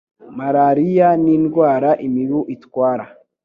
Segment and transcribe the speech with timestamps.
[0.37, 3.05] Malariya ni indwara imibu itwara.